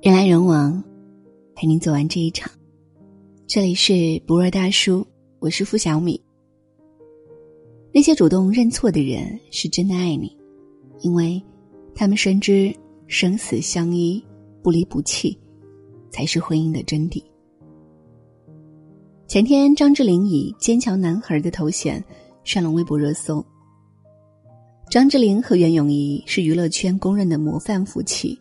[0.00, 0.80] 人来人往，
[1.56, 2.48] 陪您走完这一场。
[3.48, 5.04] 这里是不二大叔，
[5.40, 6.20] 我是付小米。
[7.92, 10.36] 那些主动认错的人是真的爱你，
[11.00, 11.42] 因为
[11.96, 12.72] 他们深知
[13.08, 14.24] 生死相依、
[14.62, 15.36] 不离不弃，
[16.12, 17.20] 才是婚姻的真谛。
[19.26, 22.02] 前天，张智霖以“坚强男孩”的头衔
[22.44, 23.44] 上了微博热搜。
[24.92, 28.38] 张智霖和袁咏仪是娱乐圈公认的模范夫妻。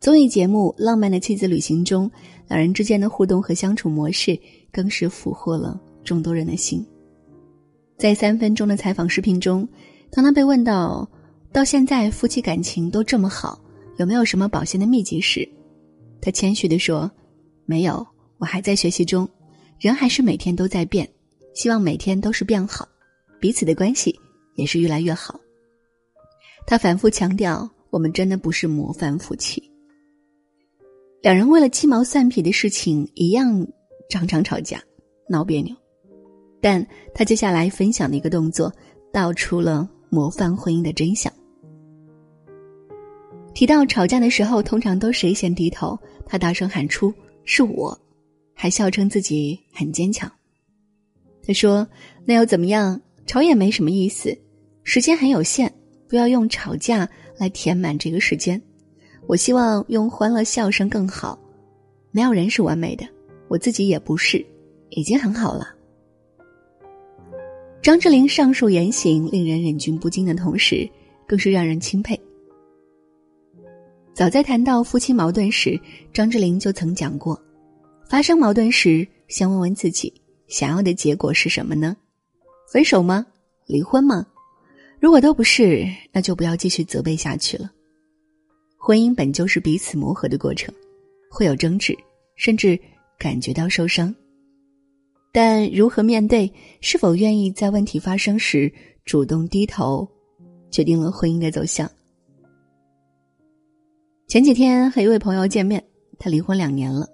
[0.00, 2.10] 综艺节目《浪漫的妻子旅行》中，
[2.48, 4.38] 两人之间的互动和相处模式
[4.72, 6.82] 更是俘获了众多人的心。
[7.98, 9.68] 在三分钟的采访视频中，
[10.10, 11.06] 当他被问到
[11.52, 13.60] 到现在夫妻感情都这么好，
[13.98, 15.46] 有没有什么保鲜的秘籍时，
[16.18, 17.10] 他谦虚地说
[17.66, 18.06] ：“没有，
[18.38, 19.28] 我还在学习中，
[19.78, 21.06] 人还是每天都在变，
[21.52, 22.88] 希望每天都是变好，
[23.38, 24.18] 彼此的关系
[24.54, 25.38] 也是越来越好。”
[26.66, 29.62] 他反复强调：“我们真的不是模范夫妻。”
[31.22, 33.66] 两人为了鸡毛蒜皮的事情一样
[34.08, 34.82] 常常吵架、
[35.28, 35.76] 闹别扭，
[36.62, 38.72] 但他接下来分享的一个动作
[39.12, 41.30] 道出了模范婚姻的真相。
[43.52, 47.12] 提到吵架的时候，通常都谁先低头，他大声喊出
[47.44, 47.98] “是我”，
[48.54, 50.30] 还笑称自己很坚强。
[51.42, 51.86] 他说
[52.24, 52.98] ：“那又怎么样？
[53.26, 54.36] 吵也没什么意思，
[54.84, 55.70] 时间很有限，
[56.08, 58.60] 不要用吵架来填满这个时间。”
[59.30, 61.38] 我希望用欢乐笑声更好，
[62.10, 63.06] 没有人是完美的，
[63.46, 64.44] 我自己也不是，
[64.88, 65.72] 已经很好了。
[67.80, 70.90] 张智霖上述言行令人忍俊不禁的同时，
[71.28, 72.20] 更是让人钦佩。
[74.12, 75.80] 早在谈到夫妻矛盾时，
[76.12, 77.40] 张智霖就曾讲过：
[78.08, 80.12] 发生矛盾时，先问问自己
[80.48, 81.96] 想要的结果是什么呢？
[82.66, 83.24] 分手吗？
[83.66, 84.26] 离婚吗？
[84.98, 87.70] 如果都不是，那就不要继续责备下去了。
[88.82, 90.74] 婚姻本就是彼此磨合的过程，
[91.30, 91.94] 会有争执，
[92.34, 92.80] 甚至
[93.18, 94.12] 感觉到受伤。
[95.30, 96.50] 但如何面对，
[96.80, 98.72] 是否愿意在问题发生时
[99.04, 100.08] 主动低头，
[100.70, 101.88] 决定了婚姻的走向。
[104.26, 105.84] 前几天和一位朋友见面，
[106.18, 107.06] 他离婚两年了。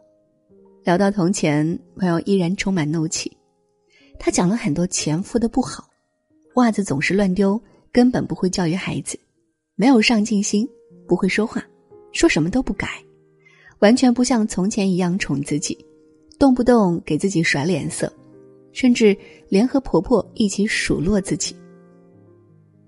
[0.85, 3.37] 聊到从前，朋友依然充满怒气。
[4.21, 5.85] 他讲了很多前夫的不好：
[6.55, 9.19] 袜子总是乱丢，根本不会教育孩子，
[9.75, 10.67] 没有上进心。
[11.07, 11.65] 不会说话，
[12.13, 12.89] 说什么都不改，
[13.79, 15.77] 完全不像从前一样宠自己，
[16.39, 18.13] 动不动给自己甩脸色，
[18.73, 19.17] 甚至
[19.49, 21.55] 联合婆婆一起数落自己。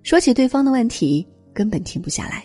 [0.02, 2.42] 说起对方的问题，根本停不下来；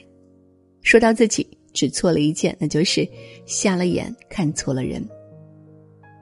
[0.82, 3.08] 说到自己只错了一件，那就是
[3.46, 5.08] 瞎了眼看错了人。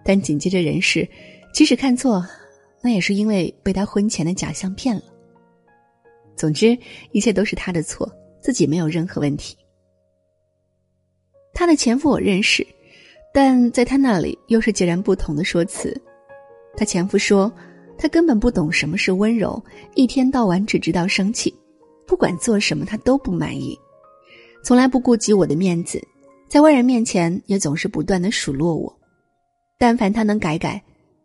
[0.04, 1.08] 但紧接着人事，
[1.54, 2.24] 即使看错，
[2.82, 5.04] 那也是因为被他婚前的假象骗了。
[6.36, 6.78] 总之，
[7.12, 8.12] 一切都是他的错。
[8.42, 9.56] 自己没有任何问题。
[11.54, 12.66] 他的前夫我认识，
[13.34, 15.96] 但在他那里又是截然不同的说辞。
[16.76, 17.52] 他前夫说，
[17.98, 19.64] 他根本不懂什么是温柔，
[19.94, 21.54] 一天到晚只知道生气，
[22.08, 23.78] 不管做什么他都不满意，
[24.64, 26.02] 从来不顾及我的面子，
[26.48, 29.00] 在外人面前也总是不断的数落我。
[29.78, 30.82] 但凡他能改改，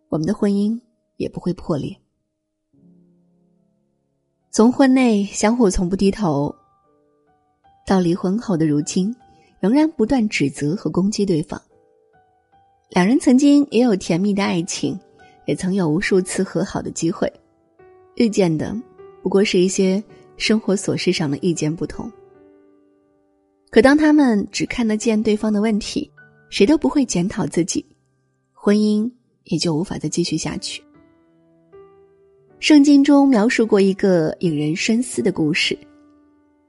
[0.08, 0.78] 我们的婚姻
[1.16, 1.96] 也不会破裂。
[4.50, 6.54] 从婚内相互从不低头。
[7.86, 9.14] 到离婚后的如今，
[9.60, 11.60] 仍然不断指责和攻击对方。
[12.90, 14.98] 两人曾经也有甜蜜的爱情，
[15.46, 17.32] 也曾有无数次和好的机会，
[18.16, 18.76] 遇见的
[19.22, 20.02] 不过是一些
[20.36, 22.10] 生活琐事上的意见不同。
[23.70, 26.10] 可当他们只看得见对方的问题，
[26.50, 27.84] 谁都不会检讨自己，
[28.52, 29.10] 婚姻
[29.44, 30.82] 也就无法再继续下去。
[32.58, 35.78] 圣经中描述过一个引人深思的故事。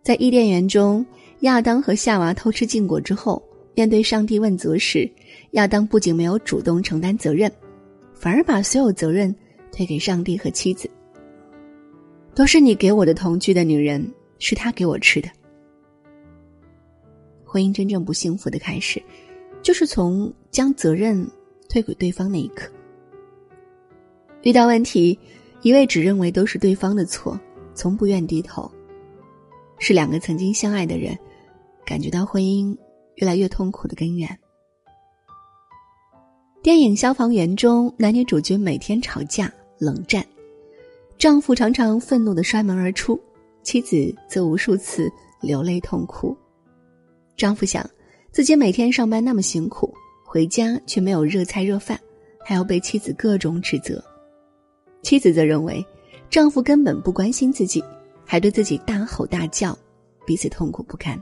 [0.08, 1.06] 在伊甸园中，
[1.42, 3.44] 亚当和夏娃偷吃禁果之后，
[3.76, 5.12] 面对上帝问责时，
[5.52, 7.52] 亚当不仅没有主动承担责任，
[8.14, 9.36] 反而把所有责任
[9.70, 10.90] 推给上帝和妻子。
[12.34, 14.10] 都是你给我的同居的女人，
[14.40, 15.28] 是他给我吃的。
[17.44, 19.04] 婚姻真正不幸福的开始，
[19.62, 21.30] 就是从将责任
[21.68, 22.72] 推给对方那一刻。
[24.44, 25.20] 遇到问题，
[25.64, 27.38] 一味只认为都是对方的错，
[27.74, 28.72] 从不愿低头。
[29.80, 31.18] 是两个曾经相爱的人，
[31.86, 32.76] 感觉到婚姻
[33.16, 34.38] 越来越痛苦的根源。
[36.64, 40.26] 电影《消防员》中，男女主角每天吵架、冷战，
[41.18, 43.20] 丈夫常常愤怒的摔门而出，
[43.64, 45.10] 妻子则无数次
[45.42, 46.36] 流泪痛哭。
[47.38, 47.88] 丈夫想，
[48.32, 49.94] 自己每天上班那么辛苦，
[50.26, 51.98] 回家却没有热菜热饭，
[52.44, 54.04] 还要被妻子各种指责。
[55.04, 55.86] 妻子则认为，
[56.30, 57.82] 丈夫根本不关心自己。
[58.28, 59.76] 还对自己大吼大叫，
[60.26, 61.18] 彼此痛苦不堪。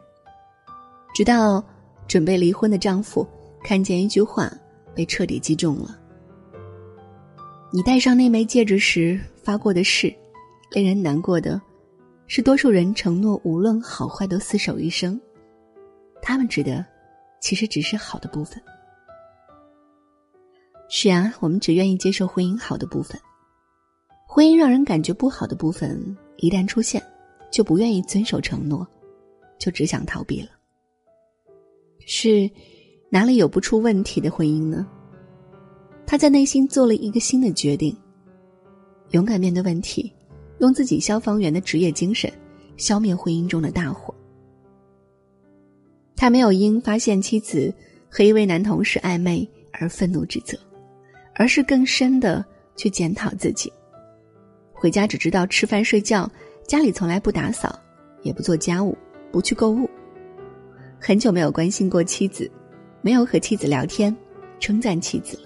[1.13, 1.63] 直到
[2.07, 3.25] 准备离婚的丈夫
[3.63, 4.51] 看见一句话，
[4.95, 5.97] 被彻底击中了。
[7.71, 10.13] 你戴上那枚戒指时发过的誓，
[10.71, 11.61] 令人难过的
[12.25, 15.19] 是，多数人承诺无论好坏都厮守一生。
[16.21, 16.83] 他们指的，
[17.39, 18.59] 其实只是好的部分。
[20.89, 23.19] 是啊，我们只愿意接受婚姻好的部分，
[24.27, 27.01] 婚姻让人感觉不好的部分一旦出现，
[27.51, 28.87] 就不愿意遵守承诺，
[29.57, 30.49] 就只想逃避了。
[32.05, 32.49] 是
[33.09, 34.85] 哪里有不出问题的婚姻呢？
[36.05, 37.95] 他在内心做了一个新的决定，
[39.11, 40.13] 勇敢面对问题，
[40.59, 42.31] 用自己消防员的职业精神
[42.77, 44.13] 消灭婚姻中的大火。
[46.15, 47.73] 他没有因发现妻子
[48.09, 50.57] 和一位男同事暧昧而愤怒指责，
[51.33, 52.45] 而是更深的
[52.75, 53.71] 去检讨自己。
[54.75, 56.29] 回家只知道吃饭睡觉，
[56.67, 57.79] 家里从来不打扫，
[58.21, 58.95] 也不做家务，
[59.31, 59.89] 不去购物。
[60.99, 62.51] 很久没有关心过妻子，
[63.01, 64.15] 没有和妻子聊天，
[64.59, 65.43] 称赞妻子了。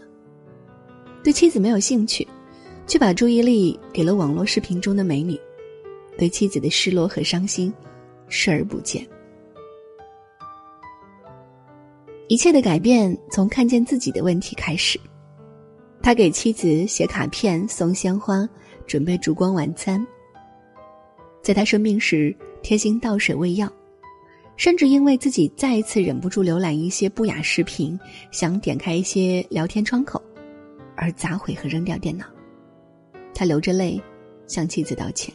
[1.24, 2.28] 对妻子没有兴趣，
[2.88, 5.40] 却把注意力给了网络视频中的美女，
[6.18, 7.74] 对妻子的失落和伤心
[8.28, 9.06] 视而不见。
[12.28, 15.00] 一切的改变从看见自己的问题开始。
[16.02, 18.48] 他给妻子写卡片、送鲜花、
[18.90, 20.06] 准备烛光晚餐。
[21.44, 23.72] 在他生病时，贴心倒水喂药。
[24.58, 27.98] 甚至因为自己再一次忍不住浏览一些不雅视频，
[28.30, 30.22] 想点开一些聊天窗口，
[30.98, 32.26] 而砸毁和扔掉电脑。
[33.34, 34.02] 他流着泪
[34.48, 35.34] 向妻子道歉。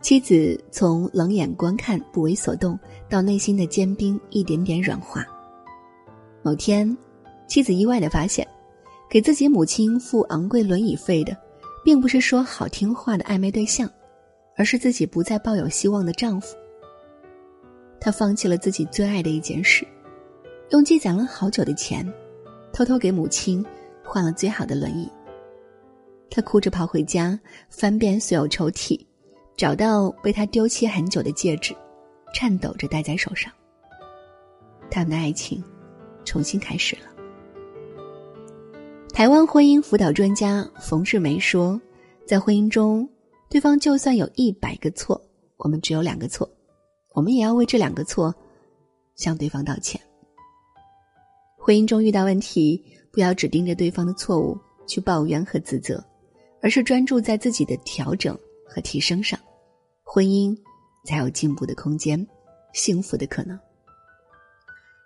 [0.00, 2.78] 妻子从冷眼观看、不为所动，
[3.10, 5.26] 到内心的坚冰一点点软化。
[6.42, 6.96] 某天，
[7.46, 8.46] 妻子意外的发现，
[9.08, 11.36] 给自己母亲付昂贵轮椅费的，
[11.84, 13.88] 并不是说好听话的暧昧对象，
[14.56, 16.56] 而是自己不再抱有希望的丈夫。
[18.00, 19.86] 她放弃了自己最爱的一件事，
[20.70, 22.06] 用积攒了好久的钱，
[22.72, 23.64] 偷偷给母亲
[24.04, 25.10] 换了最好的轮椅。
[26.28, 27.38] 她哭着跑回家，
[27.70, 29.00] 翻遍所有抽屉，
[29.56, 31.74] 找到被他丢弃很久的戒指，
[32.34, 33.50] 颤抖着戴在手上。
[34.90, 35.62] 他们的爱情
[36.24, 37.15] 重新开始了。
[39.16, 41.80] 台湾婚姻辅导专家冯志梅说
[42.28, 43.08] ：“在婚姻中，
[43.48, 45.18] 对方就算有一百个错，
[45.56, 46.46] 我们只有两个错。”
[47.14, 48.34] 我们也要为这两个错
[49.14, 49.98] 向对方道歉。
[51.56, 54.54] 婚姻中遇到问题，不要只盯着对方的错误
[54.86, 56.04] 去抱怨和自责，
[56.60, 59.40] 而是专注在自己的调整和提升上，
[60.04, 60.54] 婚姻
[61.06, 62.22] 才有进步的空间，
[62.74, 63.58] 幸福的可能。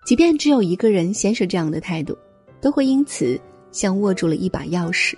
[0.04, 2.18] 即便只有一个人先是这样的态度，
[2.60, 3.40] 都会因此
[3.72, 5.14] 像握住了一把钥匙，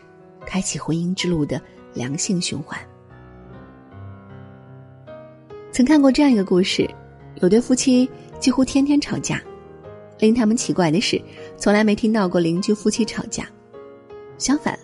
[0.47, 1.61] 开启婚姻之路的
[1.95, 2.79] 良性循环。
[5.71, 6.89] 曾看过这样一个故事，
[7.37, 8.09] 有对夫妻
[8.39, 9.43] 几乎天天吵架，
[10.19, 11.21] 令他们奇怪的是，
[11.57, 13.49] 从来没听到过邻居夫妻吵架。
[14.37, 14.79] 相反，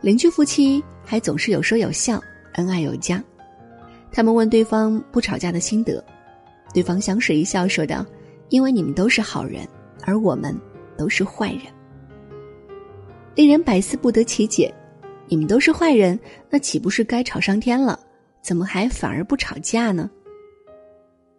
[0.00, 2.22] 邻居夫妻还总是有说有笑，
[2.54, 3.22] 恩爱有加。
[4.12, 6.04] 他们问对方不吵架的心得，
[6.72, 8.06] 对方相视一笑说道
[8.50, 9.66] ：“因为你们都是好人，
[10.04, 10.56] 而我们
[10.96, 11.62] 都是坏人。”
[13.34, 14.72] 令人百思不得其解，
[15.28, 16.18] 你们都是坏人，
[16.48, 17.98] 那岂不是该吵上天了？
[18.42, 20.10] 怎么还反而不吵架呢？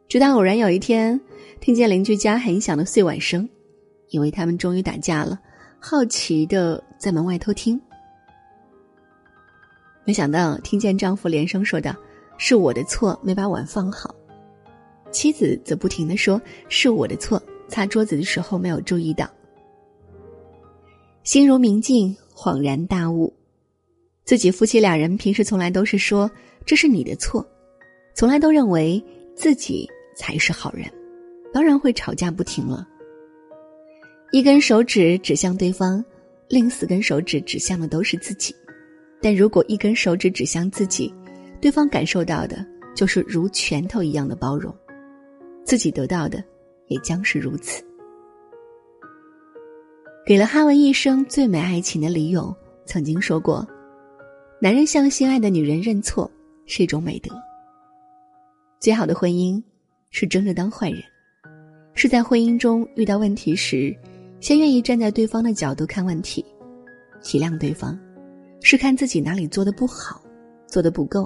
[0.08, 1.20] 直到偶然有一天，
[1.60, 3.48] 听见邻居家很响的碎碗声，
[4.10, 5.39] 以为他们终于打架了，
[5.80, 7.80] 好奇的在门外偷听。
[10.04, 11.96] 没想到听见丈夫连声说道
[12.38, 14.13] ：“是我的错，没把碗放好。”
[15.12, 19.30] 妻子则不停的说：“是我的错，擦桌子的时候没有注意到。”
[21.24, 23.34] 心如明镜，恍然大悟，
[24.25, 26.30] 自己夫妻俩人平时从来都是说
[26.66, 27.46] 这是你的错，
[28.16, 29.04] 从来都认为
[29.36, 29.90] 自己。
[30.13, 30.86] 才是好人，
[31.54, 32.88] 当然会吵架不停了。
[34.32, 36.04] 一根手指指向对方，
[36.50, 38.54] 另四根手指指向的都是自己。
[39.22, 41.12] 但如果一根手指指向自己，
[41.62, 42.63] 对方感受到的
[42.94, 44.75] 就是如拳头一样的包容，
[45.63, 46.44] 自己得到的
[46.88, 47.82] 也将是如此。
[50.25, 53.68] 给了哈文一生最美爱情的李勇曾经说过
[54.62, 56.30] ：“男人向心爱的女人认错
[56.66, 57.34] 是一种美德。
[58.80, 59.62] 最好的婚姻。”
[60.13, 61.01] 是争着当坏人，
[61.94, 63.96] 是在婚姻中遇到问题时，
[64.42, 66.46] 先愿意站在对方的角度看问题，
[67.24, 67.98] 体谅对方；
[68.62, 70.22] 是看自己哪里做的不好，
[70.68, 71.25] 做的不够，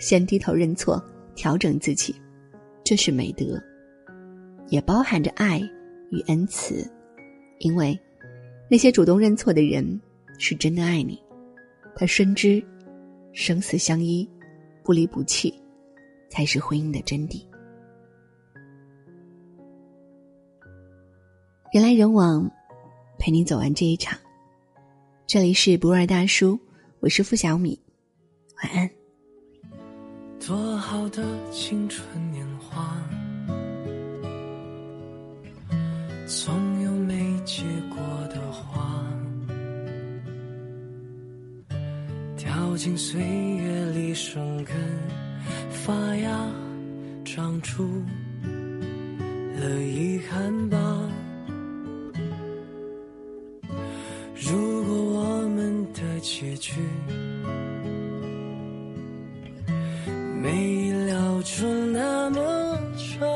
[0.00, 1.00] 先低头认错，
[1.36, 2.12] 调整自己，
[2.82, 3.62] 这是美德，
[4.70, 5.60] 也包含着爱
[6.10, 6.84] 与恩慈。
[7.60, 7.96] 因为
[8.68, 10.00] 那些主动认错的人，
[10.38, 11.22] 是真的爱你，
[11.94, 12.62] 他深知
[13.32, 14.28] 生死相依，
[14.82, 15.54] 不离不弃，
[16.28, 17.44] 才是婚姻的真谛。
[21.72, 22.50] 人来人往，
[23.18, 24.18] 陪你走完这一场。
[25.26, 26.58] 这里是不二大叔，
[27.00, 27.78] 我是付小米，
[28.62, 28.90] 晚安。
[30.46, 32.96] 多好的青春年华，
[36.26, 38.25] 总有没结果
[42.56, 44.74] 掉进岁月里生根
[45.68, 46.50] 发芽，
[47.22, 47.84] 长出
[49.60, 50.78] 了遗憾吧。
[54.34, 56.80] 如果我们的结局
[60.42, 63.26] 没意料中那么差，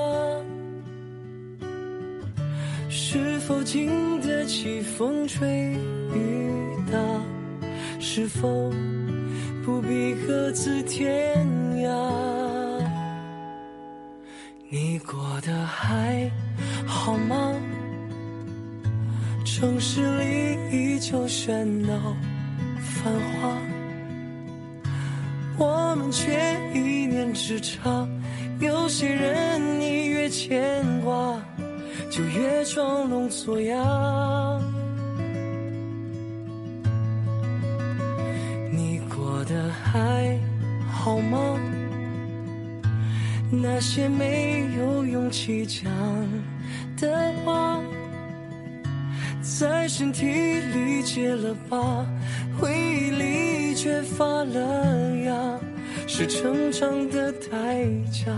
[2.89, 5.47] 是否经得起风吹
[6.15, 6.99] 雨打？
[8.03, 8.73] 是否
[9.71, 11.47] 不必各自天
[11.77, 11.89] 涯？
[14.69, 16.29] 你过得还
[16.85, 17.55] 好吗？
[19.45, 22.17] 城市里依旧喧闹
[22.81, 23.57] 繁华，
[25.57, 26.33] 我们却
[26.75, 28.09] 一念之差。
[28.59, 31.41] 有些人你越牵挂，
[32.11, 33.77] 就越装聋作哑。
[39.93, 40.39] 还
[40.91, 41.59] 好吗？
[43.51, 45.91] 那些没有勇气讲
[46.97, 47.81] 的话。
[49.43, 52.07] 在身体里结了疤，
[52.59, 55.59] 回忆里却发了芽，
[56.07, 58.31] 是成长的代价。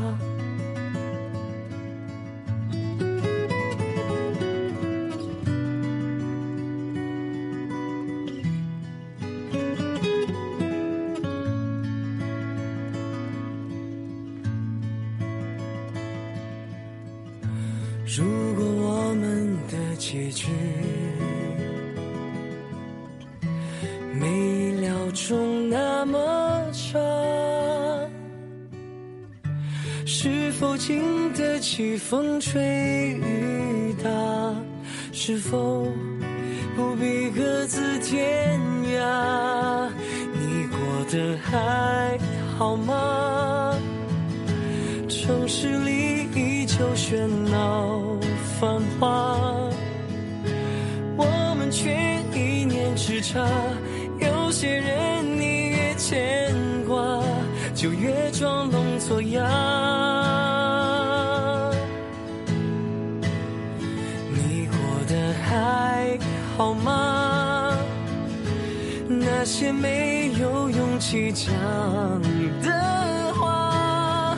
[25.13, 26.19] 中那么
[26.73, 27.01] 长，
[30.07, 34.11] 是否经得起风吹雨打？
[35.13, 35.87] 是否
[36.75, 38.59] 不必各自天
[38.97, 39.89] 涯？
[40.33, 40.79] 你过
[41.11, 42.19] 得还
[42.57, 43.77] 好吗？
[45.09, 48.01] 城市里依旧喧闹
[48.59, 49.37] 繁华，
[51.17, 51.95] 我们却
[52.35, 53.47] 一念之差。
[54.19, 55.02] 有些人
[58.43, 59.41] 装聋作哑。
[64.35, 66.19] 你过得还
[66.57, 67.79] 好吗？
[69.07, 71.55] 那些没有勇气讲
[72.63, 74.37] 的话。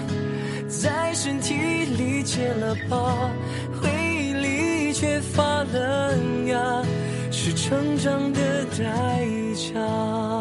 [0.69, 3.31] 在身体里结了疤，
[3.81, 6.83] 回忆里却发了芽，
[7.31, 10.34] 是成长的代价。